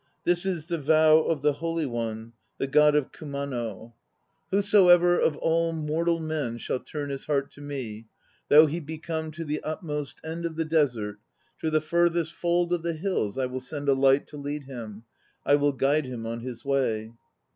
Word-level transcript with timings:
This 0.23 0.47
is 0.47 0.65
the 0.65 0.79
vow 0.79 1.19
of 1.19 1.43
the 1.43 1.53
Holy 1.53 1.85
One, 1.85 2.33
The 2.57 2.65
God 2.65 2.95
of 2.95 3.11
Kumano: 3.11 3.93
234 4.49 4.49
THE 4.49 4.55
NO 4.55 4.59
PLAYS 4.63 4.65
OF 4.65 4.65
JAPAN 4.65 4.97
"Whosoever 5.13 5.19
of 5.19 5.37
all 5.37 5.73
mortal 5.73 6.19
men 6.19 6.57
Shall 6.57 6.79
turn 6.79 7.09
his 7.11 7.25
heart 7.25 7.51
to 7.51 7.61
me, 7.61 8.07
Though 8.49 8.65
he 8.65 8.79
be 8.79 8.97
come 8.97 9.29
to 9.29 9.45
the 9.45 9.61
utmost 9.61 10.19
end 10.23 10.47
of 10.47 10.55
the 10.55 10.65
desert, 10.65 11.19
To 11.59 11.69
the 11.69 11.81
furthest 11.81 12.33
fold 12.33 12.73
of 12.73 12.81
the 12.81 12.93
hills, 12.95 13.37
I 13.37 13.45
will 13.45 13.59
send 13.59 13.87
a 13.89 13.93
light 13.93 14.25
to 14.29 14.37
lead 14.37 14.63
him; 14.63 15.03
I 15.45 15.53
will 15.53 15.71
guide 15.73 16.05
him 16.05 16.25
on 16.25 16.39
his 16.39 16.65
way." 16.65 17.11